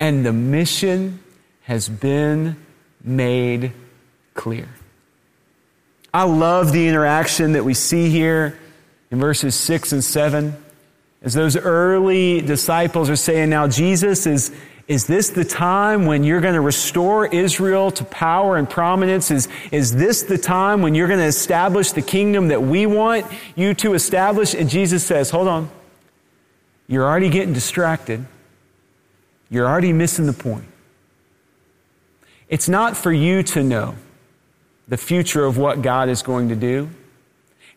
[0.00, 1.20] And the mission
[1.62, 2.56] has been
[3.02, 3.72] made
[4.34, 4.68] clear.
[6.14, 8.58] I love the interaction that we see here
[9.10, 10.56] in verses 6 and 7.
[11.20, 14.54] As those early disciples are saying, Now, Jesus is
[14.88, 19.30] is this the time when you're going to restore Israel to power and prominence?
[19.30, 23.26] Is, is this the time when you're going to establish the kingdom that we want
[23.54, 24.54] you to establish?
[24.54, 25.70] And Jesus says, hold on.
[26.86, 28.24] You're already getting distracted.
[29.50, 30.64] You're already missing the point.
[32.48, 33.94] It's not for you to know
[34.88, 36.88] the future of what God is going to do.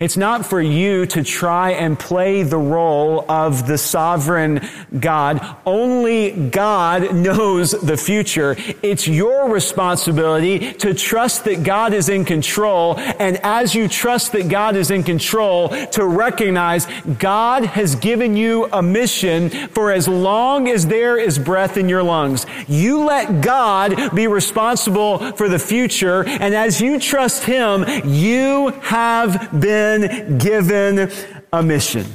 [0.01, 4.67] It's not for you to try and play the role of the sovereign
[4.99, 5.57] God.
[5.63, 8.55] Only God knows the future.
[8.81, 12.97] It's your responsibility to trust that God is in control.
[12.97, 16.87] And as you trust that God is in control, to recognize
[17.19, 22.01] God has given you a mission for as long as there is breath in your
[22.01, 22.47] lungs.
[22.67, 26.27] You let God be responsible for the future.
[26.27, 31.11] And as you trust Him, you have been been given
[31.51, 32.05] a mission.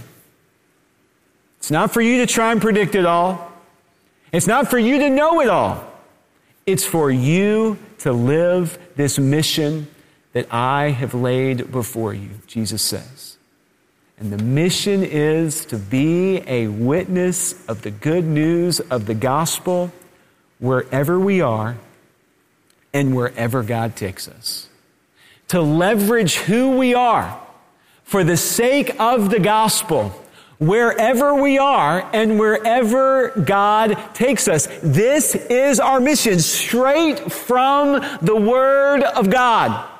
[1.58, 3.52] It's not for you to try and predict it all.
[4.32, 5.84] It's not for you to know it all.
[6.64, 9.88] It's for you to live this mission
[10.32, 13.36] that I have laid before you, Jesus says.
[14.18, 19.92] And the mission is to be a witness of the good news of the gospel
[20.58, 21.76] wherever we are
[22.94, 24.68] and wherever God takes us.
[25.48, 27.40] To leverage who we are
[28.06, 30.10] for the sake of the gospel,
[30.58, 34.68] wherever we are and wherever God takes us.
[34.80, 39.90] This is our mission straight from the Word of God.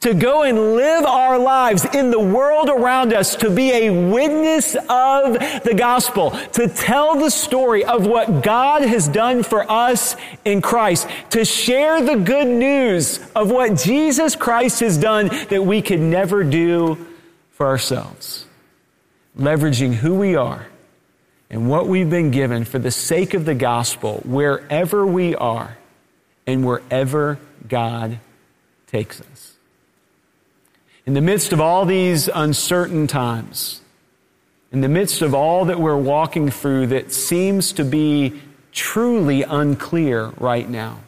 [0.00, 4.74] To go and live our lives in the world around us, to be a witness
[4.74, 10.60] of the gospel, to tell the story of what God has done for us in
[10.60, 16.00] Christ, to share the good news of what Jesus Christ has done that we could
[16.00, 16.98] never do
[17.54, 18.46] for ourselves,
[19.38, 20.66] leveraging who we are
[21.48, 25.78] and what we've been given for the sake of the gospel wherever we are
[26.46, 27.38] and wherever
[27.68, 28.18] God
[28.88, 29.54] takes us.
[31.06, 33.80] In the midst of all these uncertain times,
[34.72, 38.40] in the midst of all that we're walking through that seems to be
[38.72, 40.98] truly unclear right now,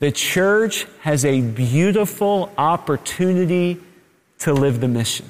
[0.00, 3.80] the church has a beautiful opportunity
[4.44, 5.26] to live the mission.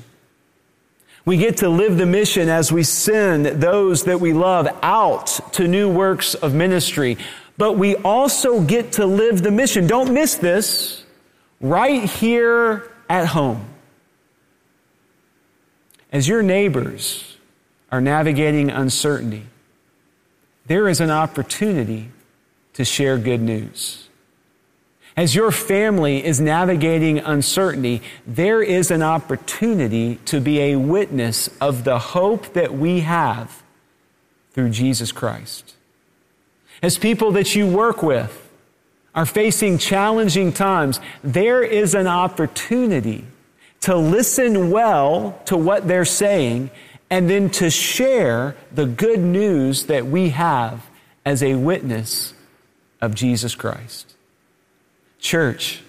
[1.24, 5.66] We get to live the mission as we send those that we love out to
[5.66, 7.16] new works of ministry.
[7.56, 9.86] But we also get to live the mission.
[9.86, 11.04] Don't miss this
[11.60, 13.64] right here at home.
[16.12, 17.38] As your neighbors
[17.90, 19.46] are navigating uncertainty,
[20.66, 22.10] there is an opportunity
[22.74, 24.03] to share good news.
[25.16, 31.84] As your family is navigating uncertainty, there is an opportunity to be a witness of
[31.84, 33.62] the hope that we have
[34.52, 35.74] through Jesus Christ.
[36.82, 38.40] As people that you work with
[39.14, 43.24] are facing challenging times, there is an opportunity
[43.82, 46.70] to listen well to what they're saying
[47.08, 50.90] and then to share the good news that we have
[51.24, 52.34] as a witness
[53.00, 54.13] of Jesus Christ.
[55.24, 55.80] Church,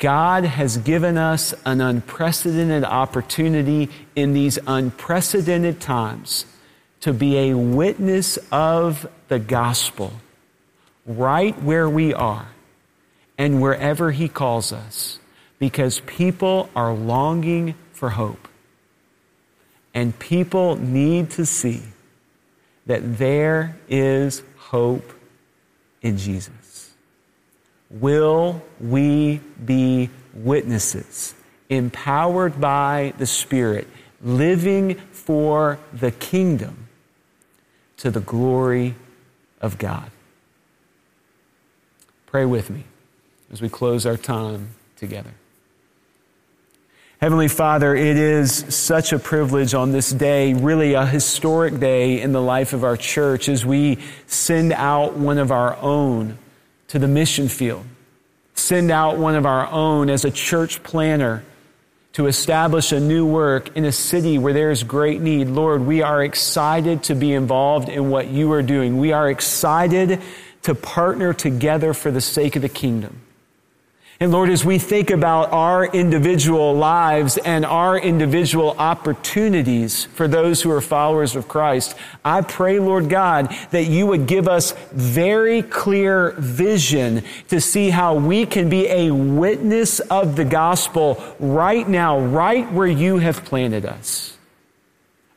[0.00, 6.44] God has given us an unprecedented opportunity in these unprecedented times
[7.02, 10.14] to be a witness of the gospel
[11.06, 12.48] right where we are
[13.38, 15.20] and wherever He calls us
[15.60, 18.48] because people are longing for hope.
[19.94, 21.82] And people need to see
[22.86, 25.12] that there is hope
[26.02, 26.57] in Jesus.
[27.90, 31.34] Will we be witnesses,
[31.68, 33.88] empowered by the Spirit,
[34.20, 36.88] living for the kingdom
[37.98, 38.94] to the glory
[39.60, 40.10] of God?
[42.26, 42.84] Pray with me
[43.50, 45.32] as we close our time together.
[47.20, 52.30] Heavenly Father, it is such a privilege on this day, really a historic day in
[52.32, 56.38] the life of our church, as we send out one of our own
[56.88, 57.84] to the mission field,
[58.54, 61.44] send out one of our own as a church planter
[62.14, 65.46] to establish a new work in a city where there is great need.
[65.46, 68.98] Lord, we are excited to be involved in what you are doing.
[68.98, 70.20] We are excited
[70.62, 73.20] to partner together for the sake of the kingdom.
[74.20, 80.60] And Lord, as we think about our individual lives and our individual opportunities for those
[80.60, 81.94] who are followers of Christ,
[82.24, 88.16] I pray, Lord God, that you would give us very clear vision to see how
[88.16, 93.86] we can be a witness of the gospel right now, right where you have planted
[93.86, 94.36] us.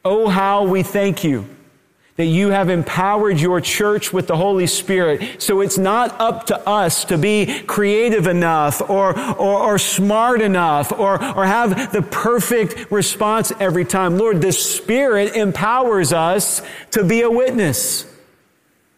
[0.04, 1.48] Oh, how we thank you
[2.18, 5.42] that you have empowered your church with the Holy Spirit.
[5.42, 10.92] So it's not up to us to be creative enough or, or, or, smart enough
[10.92, 14.18] or, or have the perfect response every time.
[14.18, 18.06] Lord, the Spirit empowers us to be a witness.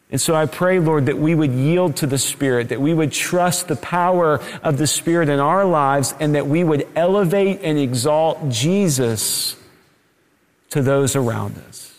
[0.09, 3.11] And so I pray, Lord, that we would yield to the Spirit, that we would
[3.11, 7.79] trust the power of the Spirit in our lives, and that we would elevate and
[7.79, 9.55] exalt Jesus
[10.69, 11.92] to those around us.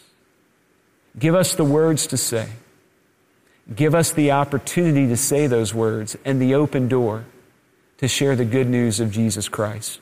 [1.19, 2.49] Give us the words to say.
[3.75, 7.25] Give us the opportunity to say those words and the open door
[7.99, 10.01] to share the good news of Jesus Christ.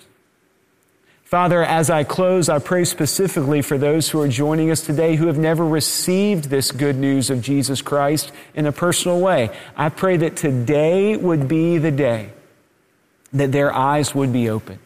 [1.23, 5.29] Father, as I close, I pray specifically for those who are joining us today who
[5.29, 9.51] have never received this good news of Jesus Christ in a personal way.
[9.75, 12.33] I pray that today would be the day
[13.33, 14.79] that their eyes would be open,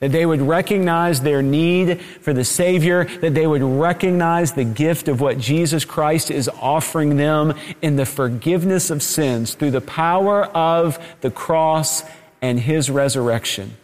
[0.00, 5.08] that they would recognize their need for the Savior, that they would recognize the gift
[5.08, 10.44] of what Jesus Christ is offering them in the forgiveness of sins through the power
[10.44, 12.04] of the cross
[12.40, 13.76] and His resurrection.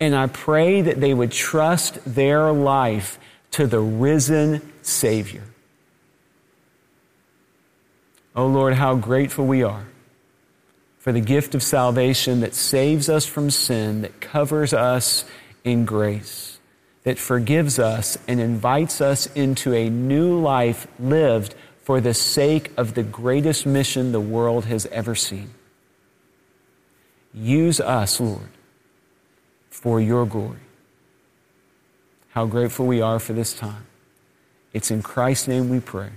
[0.00, 3.18] And I pray that they would trust their life
[3.52, 5.44] to the risen Savior.
[8.34, 9.86] Oh Lord, how grateful we are
[10.98, 15.24] for the gift of salvation that saves us from sin, that covers us
[15.64, 16.58] in grace,
[17.04, 22.94] that forgives us and invites us into a new life lived for the sake of
[22.94, 25.50] the greatest mission the world has ever seen.
[27.32, 28.48] Use us, Lord
[29.80, 30.58] for your glory.
[32.30, 33.86] How grateful we are for this time.
[34.72, 36.10] It's in Christ's name we pray.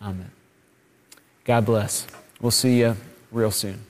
[0.00, 0.30] Amen.
[1.44, 2.06] God bless.
[2.40, 2.96] We'll see you
[3.30, 3.87] real soon.